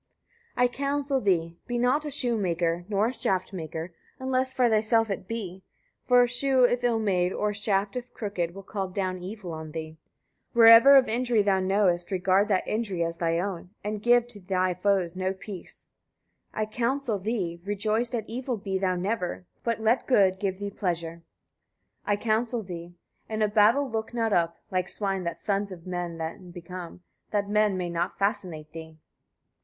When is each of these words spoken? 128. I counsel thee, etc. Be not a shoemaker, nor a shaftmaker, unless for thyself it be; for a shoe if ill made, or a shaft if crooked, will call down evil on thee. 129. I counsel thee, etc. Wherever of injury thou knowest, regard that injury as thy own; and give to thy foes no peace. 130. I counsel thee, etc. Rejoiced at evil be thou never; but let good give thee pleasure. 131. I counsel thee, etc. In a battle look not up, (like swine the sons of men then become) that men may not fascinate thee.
128. 0.55 0.63
I 0.65 0.89
counsel 0.89 1.21
thee, 1.21 1.45
etc. 1.45 1.57
Be 1.67 1.77
not 1.77 2.05
a 2.05 2.09
shoemaker, 2.09 2.85
nor 2.89 3.05
a 3.05 3.11
shaftmaker, 3.13 3.91
unless 4.17 4.51
for 4.51 4.67
thyself 4.67 5.11
it 5.11 5.27
be; 5.27 5.61
for 6.07 6.23
a 6.23 6.27
shoe 6.27 6.63
if 6.63 6.83
ill 6.83 6.97
made, 6.97 7.31
or 7.31 7.51
a 7.51 7.53
shaft 7.53 7.95
if 7.95 8.11
crooked, 8.11 8.55
will 8.55 8.63
call 8.63 8.87
down 8.87 9.19
evil 9.19 9.53
on 9.53 9.73
thee. 9.73 9.99
129. 10.53 10.75
I 10.75 10.79
counsel 10.79 10.95
thee, 10.95 10.95
etc. 10.95 10.95
Wherever 10.95 10.95
of 10.95 11.07
injury 11.07 11.41
thou 11.43 11.59
knowest, 11.59 12.09
regard 12.11 12.47
that 12.47 12.67
injury 12.67 13.03
as 13.03 13.17
thy 13.17 13.37
own; 13.37 13.69
and 13.83 14.01
give 14.01 14.27
to 14.29 14.39
thy 14.39 14.73
foes 14.73 15.15
no 15.15 15.33
peace. 15.33 15.89
130. 16.53 16.55
I 16.55 16.65
counsel 16.75 17.19
thee, 17.19 17.53
etc. 17.59 17.67
Rejoiced 17.67 18.15
at 18.15 18.27
evil 18.27 18.57
be 18.57 18.79
thou 18.79 18.95
never; 18.95 19.45
but 19.63 19.81
let 19.81 20.07
good 20.07 20.39
give 20.39 20.57
thee 20.57 20.71
pleasure. 20.71 21.21
131. 22.05 22.17
I 22.17 22.17
counsel 22.19 22.63
thee, 22.63 22.95
etc. 23.29 23.35
In 23.35 23.41
a 23.43 23.47
battle 23.53 23.87
look 23.87 24.15
not 24.15 24.33
up, 24.33 24.57
(like 24.71 24.89
swine 24.89 25.25
the 25.25 25.35
sons 25.37 25.71
of 25.71 25.85
men 25.85 26.17
then 26.17 26.49
become) 26.49 27.01
that 27.29 27.47
men 27.47 27.77
may 27.77 27.91
not 27.91 28.17
fascinate 28.17 28.71
thee. 28.71 28.97